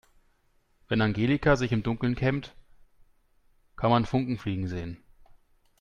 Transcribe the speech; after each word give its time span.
Wenn 0.87 0.99
Angelika 1.01 1.55
sich 1.57 1.71
im 1.71 1.83
Dunkeln 1.83 2.15
kämmt, 2.15 2.55
kann 3.75 3.91
man 3.91 4.07
Funken 4.07 4.39
fliegen 4.39 4.67
sehen. 4.67 4.97